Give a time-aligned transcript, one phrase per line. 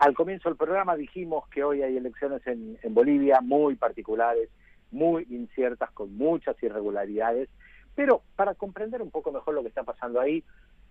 [0.00, 4.48] Al comienzo del programa dijimos que hoy hay elecciones en, Bolivia muy particulares,
[4.90, 7.50] muy inciertas, con muchas irregularidades,
[7.94, 10.42] pero para comprender un poco mejor lo que está pasando ahí,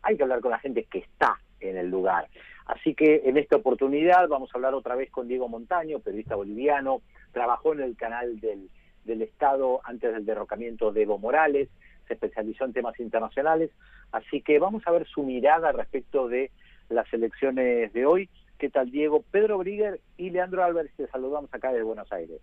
[0.03, 2.27] hay que hablar con la gente que está en el lugar.
[2.67, 7.01] Así que en esta oportunidad vamos a hablar otra vez con Diego Montaño, periodista boliviano,
[7.31, 8.69] trabajó en el canal del,
[9.05, 11.67] del Estado antes del derrocamiento de Evo Morales,
[12.07, 13.71] se especializó en temas internacionales,
[14.12, 16.52] así que vamos a ver su mirada respecto de
[16.89, 19.23] las elecciones de hoy ¿Qué tal, Diego?
[19.31, 22.41] Pedro Brigger y Leandro Álvarez, te saludamos acá desde Buenos Aires.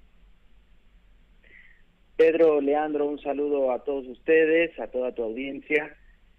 [2.17, 5.95] Pedro, Leandro, un saludo a todos ustedes, a toda tu audiencia,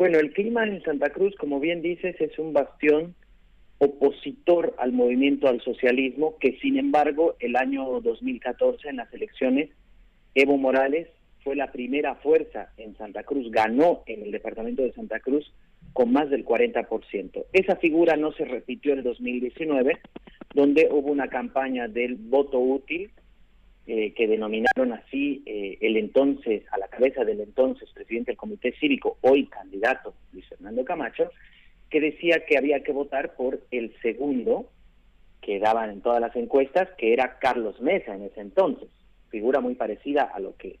[0.00, 3.14] Bueno, el clima en Santa Cruz, como bien dices, es un bastión
[3.76, 9.68] opositor al movimiento al socialismo, que sin embargo el año 2014 en las elecciones,
[10.34, 11.08] Evo Morales
[11.44, 15.52] fue la primera fuerza en Santa Cruz, ganó en el departamento de Santa Cruz
[15.92, 17.44] con más del 40%.
[17.52, 19.98] Esa figura no se repitió en el 2019,
[20.54, 23.10] donde hubo una campaña del voto útil,
[23.86, 28.72] eh, que denominaron así eh, el entonces, a la cabeza del entonces presidente del Comité
[28.78, 31.30] Cívico, hoy candidato Luis Fernando Camacho,
[31.88, 34.70] que decía que había que votar por el segundo
[35.40, 38.88] que daban en todas las encuestas, que era Carlos Mesa en ese entonces,
[39.30, 40.78] figura muy parecida a lo que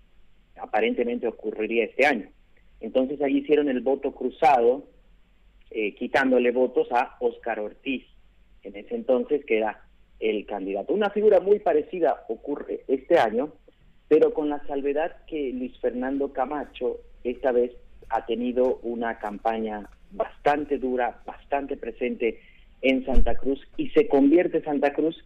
[0.56, 2.28] aparentemente ocurriría este año.
[2.80, 4.86] Entonces ahí hicieron el voto cruzado,
[5.70, 8.04] eh, quitándole votos a Óscar Ortiz,
[8.62, 9.84] en ese entonces que era
[10.20, 10.92] el candidato.
[10.92, 13.52] Una figura muy parecida ocurre este año,
[14.08, 17.72] pero con la salvedad que Luis Fernando Camacho esta vez
[18.10, 22.40] ha tenido una campaña bastante dura, bastante presente
[22.82, 25.16] en Santa Cruz y se convierte Santa Cruz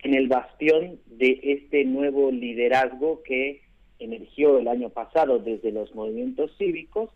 [0.00, 3.62] en el bastión de este nuevo liderazgo que
[3.98, 7.10] emergió el año pasado desde los movimientos cívicos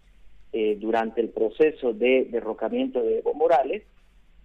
[0.52, 3.82] eh, durante el proceso de derrocamiento de Evo Morales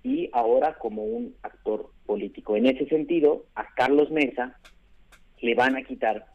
[0.04, 2.56] y ahora como un actor político.
[2.56, 4.58] En ese sentido, a Carlos Mesa
[5.42, 6.26] le van a quitar,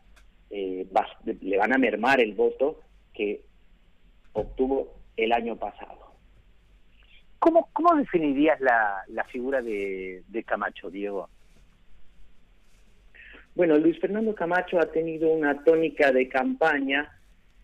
[0.50, 0.87] eh,
[1.41, 2.81] le van a mermar el voto
[3.12, 3.43] que
[4.32, 6.12] obtuvo el año pasado.
[7.38, 11.28] ¿Cómo, cómo definirías la, la figura de, de Camacho, Diego?
[13.55, 17.10] Bueno, Luis Fernando Camacho ha tenido una tónica de campaña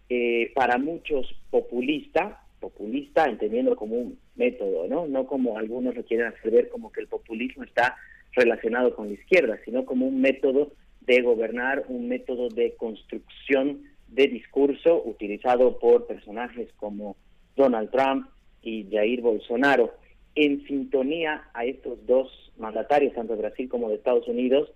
[0.09, 5.07] eh, para muchos populista, populista entendiendo como un método, ¿no?
[5.07, 7.97] No como algunos lo quieren hacer ver como que el populismo está
[8.33, 10.73] relacionado con la izquierda, sino como un método
[11.03, 17.17] de gobernar, un método de construcción de discurso utilizado por personajes como
[17.57, 18.27] Donald Trump
[18.63, 19.95] y Jair Bolsonaro.
[20.35, 24.73] En sintonía a estos dos mandatarios, tanto de Brasil como de Estados Unidos,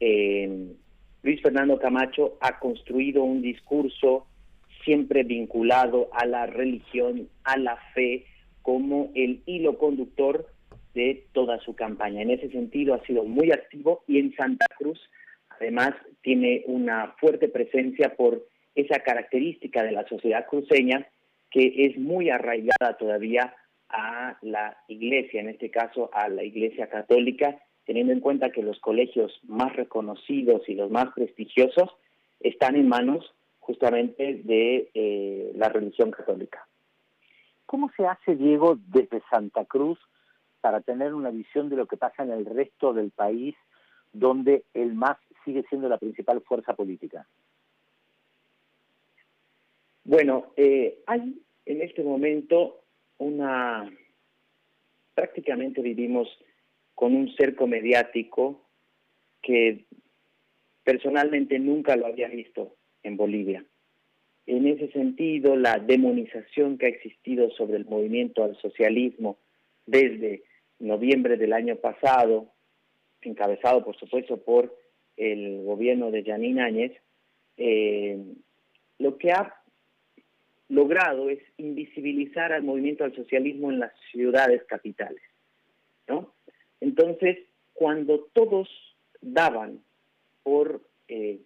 [0.00, 0.74] eh,
[1.22, 4.26] Luis Fernando Camacho ha construido un discurso
[4.84, 8.24] siempre vinculado a la religión, a la fe,
[8.66, 10.48] como el hilo conductor
[10.92, 12.22] de toda su campaña.
[12.22, 14.98] En ese sentido ha sido muy activo y en Santa Cruz
[15.50, 18.44] además tiene una fuerte presencia por
[18.74, 21.06] esa característica de la sociedad cruceña
[21.48, 23.54] que es muy arraigada todavía
[23.88, 28.80] a la iglesia, en este caso a la iglesia católica, teniendo en cuenta que los
[28.80, 31.88] colegios más reconocidos y los más prestigiosos
[32.40, 36.66] están en manos justamente de eh, la religión católica.
[37.66, 39.98] ¿Cómo se hace, Diego, desde Santa Cruz
[40.60, 43.54] para tener una visión de lo que pasa en el resto del país,
[44.12, 47.26] donde el MAS sigue siendo la principal fuerza política?
[50.04, 52.82] Bueno, eh, hay en este momento
[53.18, 53.90] una...
[55.14, 56.28] Prácticamente vivimos
[56.94, 58.62] con un cerco mediático
[59.42, 59.86] que
[60.84, 63.64] personalmente nunca lo había visto en Bolivia.
[64.46, 69.38] En ese sentido, la demonización que ha existido sobre el movimiento al socialismo
[69.86, 70.44] desde
[70.78, 72.52] noviembre del año pasado,
[73.22, 74.72] encabezado por supuesto por
[75.16, 76.92] el gobierno de Janine Áñez,
[77.56, 78.18] eh,
[78.98, 79.54] lo que ha
[80.68, 85.22] logrado es invisibilizar al movimiento al socialismo en las ciudades capitales.
[86.08, 86.34] ¿no?
[86.80, 87.38] Entonces,
[87.72, 88.68] cuando todos
[89.20, 89.80] daban
[90.42, 91.40] por eh,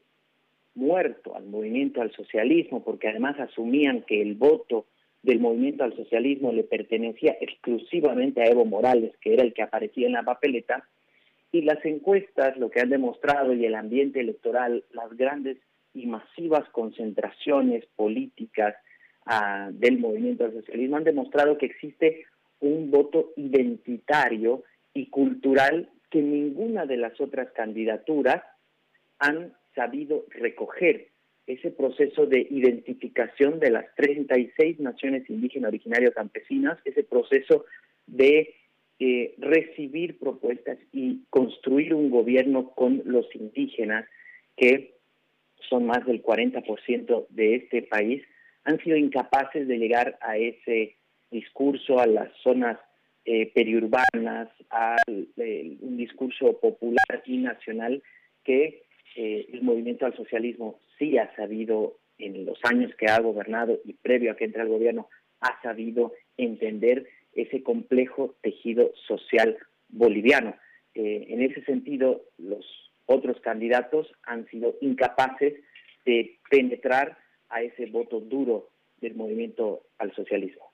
[0.81, 4.87] muerto al movimiento al socialismo, porque además asumían que el voto
[5.23, 10.07] del movimiento al socialismo le pertenecía exclusivamente a Evo Morales, que era el que aparecía
[10.07, 10.89] en la papeleta,
[11.53, 15.59] y las encuestas lo que han demostrado y el ambiente electoral, las grandes
[15.93, 18.75] y masivas concentraciones políticas
[19.27, 22.25] ah, del movimiento al socialismo han demostrado que existe
[22.61, 24.63] un voto identitario
[24.95, 28.43] y cultural que ninguna de las otras candidaturas
[29.19, 31.09] han sabido recoger
[31.47, 37.65] ese proceso de identificación de las 36 naciones indígenas originarias campesinas, ese proceso
[38.07, 38.55] de
[38.99, 44.07] eh, recibir propuestas y construir un gobierno con los indígenas,
[44.57, 44.95] que
[45.69, 48.23] son más del 40% de este país,
[48.65, 50.97] han sido incapaces de llegar a ese
[51.31, 52.79] discurso, a las zonas
[53.25, 58.03] eh, periurbanas, a un discurso popular y nacional
[58.45, 58.83] que
[59.17, 63.95] eh, el movimiento al socialismo sí ha sabido, en los años que ha gobernado y
[63.95, 65.09] previo a que entre al gobierno,
[65.41, 69.57] ha sabido entender ese complejo tejido social
[69.89, 70.55] boliviano.
[70.95, 72.65] Eh, en ese sentido, los
[73.07, 75.55] otros candidatos han sido incapaces
[76.05, 77.19] de penetrar
[77.49, 78.71] a ese voto duro
[79.01, 80.71] del movimiento al socialismo.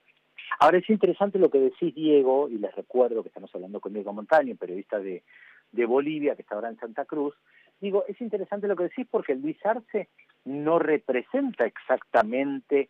[0.59, 4.13] Ahora es interesante lo que decís, Diego, y les recuerdo que estamos hablando con Diego
[4.13, 5.23] Montaño, periodista de,
[5.71, 7.35] de Bolivia, que está ahora en Santa Cruz,
[7.79, 10.09] Digo, es interesante lo que decís porque Luis Arce
[10.45, 12.89] no representa exactamente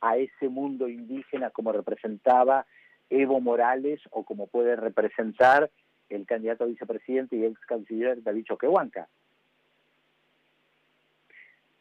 [0.00, 2.66] a ese mundo indígena como representaba
[3.10, 5.70] Evo Morales o como puede representar
[6.08, 9.08] el candidato a vicepresidente y ex canciller David Choquehuanca.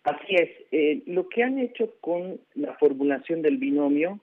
[0.04, 0.50] Así es.
[0.71, 4.19] Eh, lo que han hecho con la formulación del binomio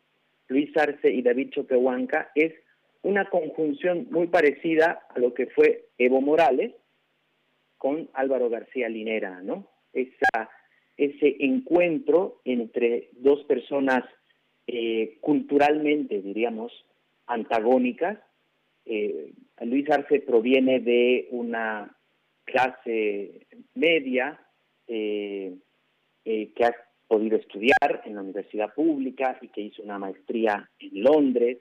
[0.48, 2.54] Luis Arce y David Choquehuanca es
[3.02, 6.72] una conjunción muy parecida a lo que fue Evo Morales,
[7.84, 9.68] con Álvaro García Linera, ¿no?
[9.92, 10.48] Esa,
[10.96, 14.04] ese encuentro entre dos personas
[14.66, 16.72] eh, culturalmente, diríamos,
[17.26, 18.18] antagónicas.
[18.86, 19.34] Eh,
[19.66, 21.94] Luis Arce proviene de una
[22.44, 24.40] clase media
[24.88, 25.54] eh,
[26.24, 26.74] que ha
[27.06, 31.58] podido estudiar en la universidad pública y que hizo una maestría en Londres.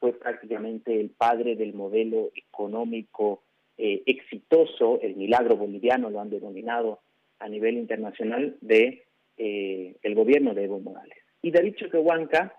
[0.00, 3.44] fue prácticamente el padre del modelo económico
[3.80, 6.98] eh, exitoso, el milagro boliviano lo han denominado
[7.38, 9.04] a nivel internacional, de
[9.36, 11.18] eh, el gobierno de Evo Morales.
[11.42, 12.56] Y David Choquehuanca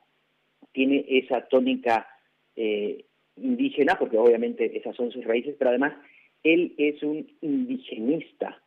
[0.72, 2.08] tiene esa tónica
[2.56, 3.04] eh,
[3.36, 5.94] indígena, porque obviamente esas son sus raíces, pero además
[6.42, 8.62] él es un indigenista,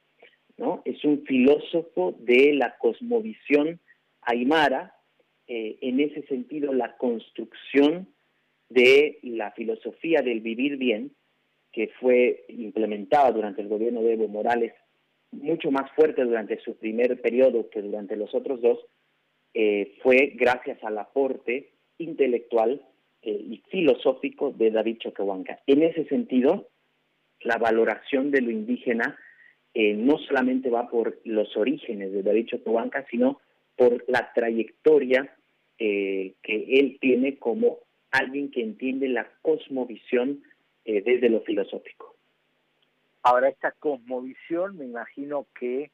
[0.59, 0.83] ¿no?
[0.85, 3.81] Es un filósofo de la cosmovisión
[4.21, 4.95] aymara,
[5.49, 8.09] en ese sentido la construcción
[8.71, 11.13] de la filosofía del vivir bien
[11.73, 14.75] que fue implementada durante el gobierno de Evo Morales,
[15.33, 18.79] mucho más fuerte durante su primer periodo que durante los otros dos,
[19.55, 22.83] eh, fue gracias al aporte intelectual
[23.23, 25.61] eh, y filosófico de David Choquehuanca.
[25.67, 26.69] En ese sentido,
[27.41, 29.19] la valoración de lo indígena
[29.75, 33.41] eh, no solamente va por los orígenes de David Choquehuanca, sino
[33.77, 35.35] por la trayectoria
[35.79, 37.79] que él tiene como
[38.13, 40.45] alguien que entiende la cosmovisión
[40.85, 42.15] eh, desde lo filosófico.
[43.23, 45.91] Ahora, esta cosmovisión me imagino que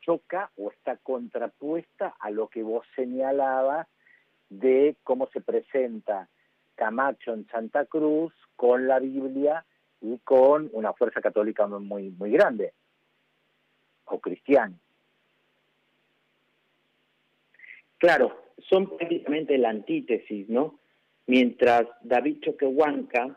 [0.00, 3.86] choca o está contrapuesta a lo que vos señalabas
[4.48, 6.28] de cómo se presenta
[6.74, 9.64] Camacho en Santa Cruz con la Biblia
[10.00, 12.72] y con una fuerza católica muy, muy grande,
[14.04, 14.74] o cristiana.
[17.98, 20.78] Claro, son prácticamente la antítesis, ¿no?
[21.26, 23.36] Mientras David Choquehuanca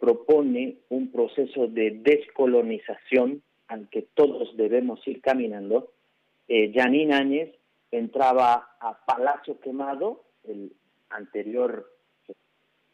[0.00, 5.92] propone un proceso de descolonización al que todos debemos ir caminando.
[6.48, 7.54] Eh, Janine Áñez
[7.90, 10.72] entraba a Palacio Quemado, el
[11.10, 11.90] anterior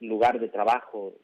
[0.00, 1.14] lugar de trabajo,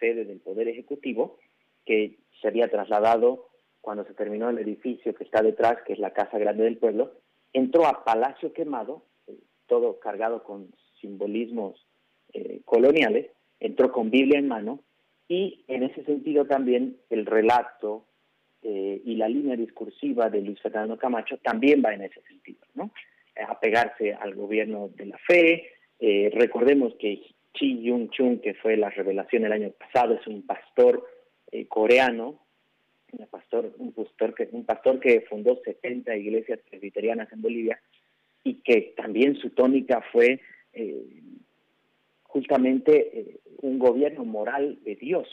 [0.00, 1.38] sede del Poder Ejecutivo,
[1.84, 3.48] que se había trasladado
[3.80, 7.12] cuando se terminó el edificio que está detrás, que es la Casa Grande del Pueblo,
[7.52, 9.36] entró a Palacio Quemado, eh,
[9.66, 11.86] todo cargado con simbolismos
[12.32, 14.80] eh, coloniales, entró con Biblia en mano
[15.28, 18.04] y en ese sentido también el relato
[18.62, 22.90] eh, y la línea discursiva de Luis Fernando Camacho también va en ese sentido, ¿no?
[23.48, 25.68] Apegarse al gobierno de la fe.
[26.00, 27.22] Eh, recordemos que
[27.56, 31.06] Chi Yung Chung, que fue la revelación el año pasado, es un pastor
[31.50, 32.38] eh, coreano,
[33.12, 37.80] un pastor, un pastor, que, un pastor que fundó 70 iglesias presbiterianas en Bolivia
[38.44, 40.40] y que también su tónica fue
[40.72, 41.04] eh,
[42.24, 45.28] justamente eh, un gobierno moral de Dios.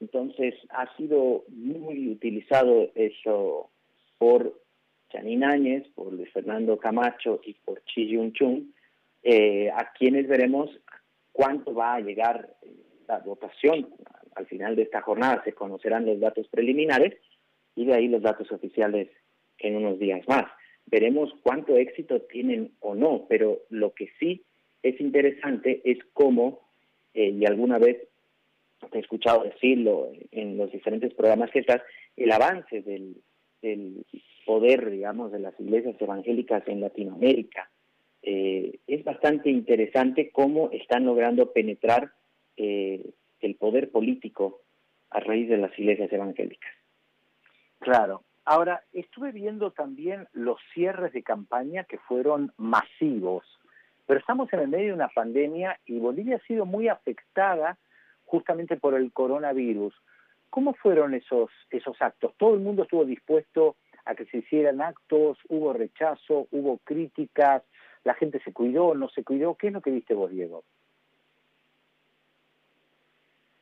[0.00, 3.70] Entonces ha sido muy utilizado eso
[4.18, 4.60] por
[5.10, 8.64] Janine Áñez, por Luis Fernando Camacho y por Chi Yun Chung,
[9.22, 10.70] eh, a quienes veremos
[11.32, 12.56] cuánto va a llegar
[13.06, 13.88] la votación.
[14.34, 17.16] Al final de esta jornada se conocerán los datos preliminares
[17.74, 19.08] y de ahí los datos oficiales
[19.58, 20.44] en unos días más.
[20.86, 24.44] Veremos cuánto éxito tienen o no, pero lo que sí
[24.82, 26.69] es interesante es cómo,
[27.14, 27.98] eh, y alguna vez
[28.90, 31.82] te he escuchado decirlo en los diferentes programas que estás,
[32.16, 33.16] el avance del,
[34.46, 37.70] poder, digamos, de las iglesias evangélicas en Latinoamérica.
[38.22, 42.10] Eh, es bastante interesante cómo están logrando penetrar
[42.56, 44.62] eh, el poder político
[45.10, 46.72] a raíz de las iglesias evangélicas.
[47.78, 48.22] Claro.
[48.44, 53.44] Ahora, estuve viendo también los cierres de campaña que fueron masivos,
[54.10, 57.78] pero estamos en el medio de una pandemia y Bolivia ha sido muy afectada
[58.24, 59.94] justamente por el coronavirus.
[60.50, 62.34] ¿Cómo fueron esos, esos actos?
[62.36, 65.38] ¿Todo el mundo estuvo dispuesto a que se hicieran actos?
[65.48, 66.48] ¿Hubo rechazo?
[66.50, 67.62] ¿Hubo críticas?
[68.02, 68.96] ¿La gente se cuidó?
[68.96, 69.54] ¿No se cuidó?
[69.54, 70.64] ¿Qué es lo que viste vos, Diego?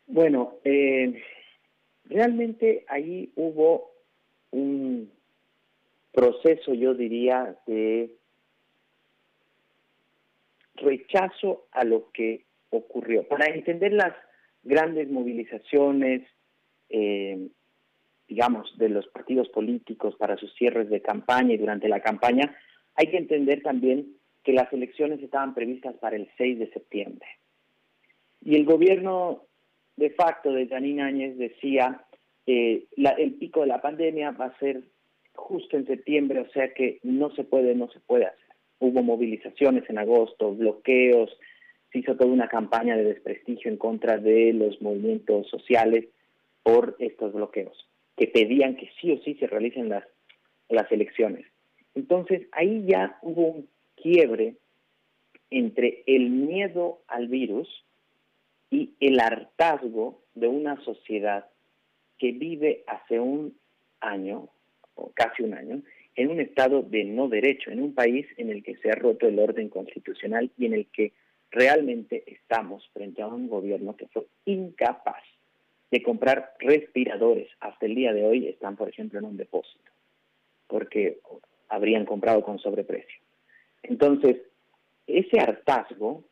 [0.06, 1.22] Bueno, eh,
[2.06, 3.90] realmente ahí hubo
[4.52, 5.12] un
[6.10, 8.16] proceso, yo diría, de
[10.88, 13.26] rechazo a lo que ocurrió.
[13.26, 14.14] Para entender las
[14.62, 16.22] grandes movilizaciones,
[16.88, 17.48] eh,
[18.26, 22.54] digamos, de los partidos políticos para sus cierres de campaña y durante la campaña,
[22.94, 24.14] hay que entender también
[24.44, 27.28] que las elecciones estaban previstas para el 6 de septiembre.
[28.44, 29.44] Y el gobierno
[29.96, 32.04] de facto de Janine Áñez decía
[32.46, 34.82] eh, el pico de la pandemia va a ser
[35.34, 38.47] justo en septiembre, o sea que no se puede, no se puede hacer.
[38.80, 41.36] Hubo movilizaciones en agosto, bloqueos,
[41.92, 46.06] se hizo toda una campaña de desprestigio en contra de los movimientos sociales
[46.62, 50.04] por estos bloqueos, que pedían que sí o sí se realicen las,
[50.68, 51.46] las elecciones.
[51.94, 54.56] Entonces ahí ya hubo un quiebre
[55.50, 57.68] entre el miedo al virus
[58.70, 61.46] y el hartazgo de una sociedad
[62.18, 63.56] que vive hace un
[64.00, 64.48] año,
[64.94, 65.82] o casi un año,
[66.18, 69.28] en un estado de no derecho, en un país en el que se ha roto
[69.28, 71.12] el orden constitucional y en el que
[71.52, 75.22] realmente estamos frente a un gobierno que fue incapaz
[75.92, 77.48] de comprar respiradores.
[77.60, 79.92] Hasta el día de hoy están, por ejemplo, en un depósito,
[80.66, 81.18] porque
[81.68, 83.20] habrían comprado con sobreprecio.
[83.84, 84.38] Entonces,
[85.06, 86.24] ese hartazgo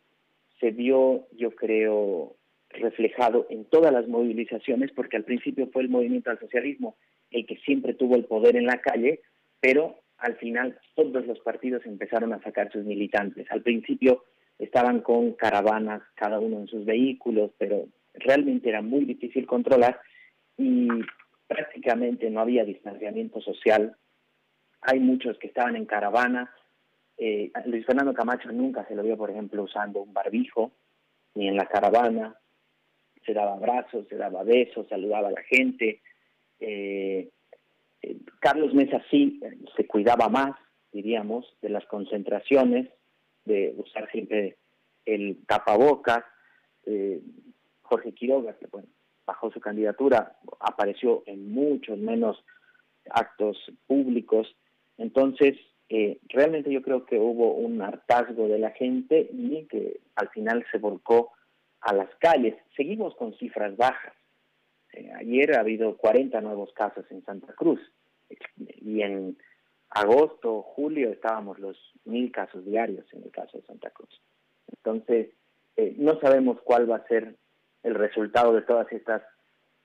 [0.59, 2.35] se vio, yo creo,
[2.71, 6.97] reflejado en todas las movilizaciones, porque al principio fue el movimiento al socialismo
[7.31, 9.21] el que siempre tuvo el poder en la calle,
[9.61, 13.47] pero al final todos los partidos empezaron a sacar sus militantes.
[13.51, 14.25] Al principio
[14.59, 20.01] estaban con caravanas, cada uno en sus vehículos, pero realmente era muy difícil controlar
[20.57, 20.89] y
[21.47, 23.97] prácticamente no había distanciamiento social.
[24.81, 26.51] Hay muchos que estaban en caravana.
[27.19, 30.73] Eh, Luis Fernando Camacho nunca se lo vio, por ejemplo, usando un barbijo,
[31.35, 32.37] ni en la caravana
[33.27, 36.01] se daba abrazos, se daba besos, saludaba a la gente.
[36.61, 37.29] Eh,
[38.41, 39.41] Carlos Mesa sí
[39.77, 40.57] se cuidaba más,
[40.93, 42.89] diríamos, de las concentraciones,
[43.45, 44.57] de usar siempre
[45.05, 46.25] el tapabocas.
[46.85, 47.21] Eh,
[47.83, 48.89] Jorge Quiroga, que bueno,
[49.25, 52.45] bajo su candidatura, apareció en muchos menos
[53.11, 54.57] actos públicos.
[54.99, 55.57] Entonces,
[56.29, 60.79] realmente yo creo que hubo un hartazgo de la gente y que al final se
[60.79, 61.33] volcó
[61.81, 62.55] a las calles.
[62.77, 64.15] Seguimos con cifras bajas.
[64.93, 67.81] Eh, ayer ha habido 40 nuevos casos en Santa Cruz
[68.57, 69.37] y en
[69.91, 74.21] agosto, julio estábamos los mil casos diarios en el caso de Santa Cruz.
[74.69, 75.31] Entonces,
[75.77, 77.37] eh, no sabemos cuál va a ser
[77.83, 79.23] el resultado de todas estas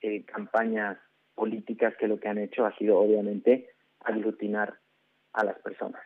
[0.00, 0.98] eh, campañas
[1.34, 3.70] políticas que lo que han hecho ha sido obviamente
[4.00, 4.78] aglutinar
[5.32, 6.02] a las personas.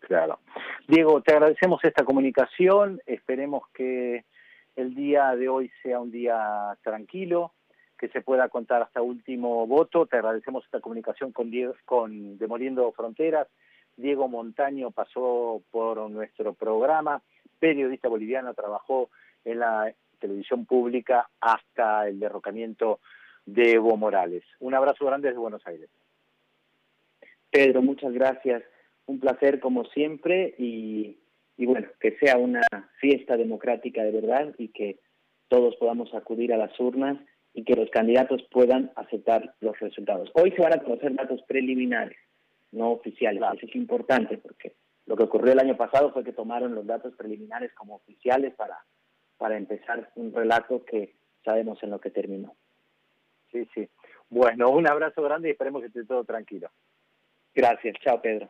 [0.00, 0.40] Claro.
[0.88, 4.24] Diego, te agradecemos esta comunicación, esperemos que
[4.76, 7.52] el día de hoy sea un día tranquilo,
[8.00, 10.06] que se pueda contar hasta último voto.
[10.06, 13.46] Te agradecemos esta comunicación con, Diego, con Demoliendo Fronteras.
[13.96, 17.20] Diego Montaño pasó por nuestro programa,
[17.58, 19.10] periodista boliviano, trabajó
[19.44, 23.00] en la televisión pública hasta el derrocamiento
[23.44, 24.44] de Evo Morales.
[24.60, 25.90] Un abrazo grande desde Buenos Aires.
[27.50, 28.62] Pedro, muchas gracias.
[29.04, 31.18] Un placer como siempre y
[31.60, 32.62] y bueno, que sea una
[33.00, 34.98] fiesta democrática de verdad y que
[35.48, 37.18] todos podamos acudir a las urnas
[37.54, 40.30] y que los candidatos puedan aceptar los resultados.
[40.34, 42.16] Hoy se van a conocer datos preliminares,
[42.72, 43.42] no oficiales.
[43.54, 44.74] Eso es importante porque
[45.06, 48.78] Lo que ocurrió el año pasado fue que tomaron los datos preliminares como oficiales para,
[49.38, 51.14] para empezar un relato que
[51.44, 52.54] sabemos en lo que terminó.
[53.50, 53.88] Sí, sí.
[54.28, 56.70] Bueno, un abrazo grande y esperemos que esté todo tranquilo.
[57.54, 57.96] Gracias.
[58.04, 58.48] Chao, Pedro.